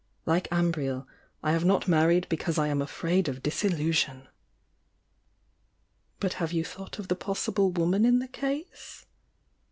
Like 0.25 0.47
Amriel, 0.49 1.05
I 1.43 1.51
have 1.51 1.63
not 1.63 1.87
married 1.87 2.25
because 2.27 2.57
I 2.57 2.69
am 2.69 2.81
afraid 2.81 3.27
of 3.27 3.43
disiUu 3.43 3.93
sion!" 3.93 4.29
"But 6.19 6.33
have 6.41 6.51
you 6.51 6.65
thought 6.65 6.97
of 6.97 7.07
the 7.07 7.15
possible 7.15 7.71
woman 7.71 8.03
m 8.07 8.17
the 8.17 8.27
case?" 8.27 9.05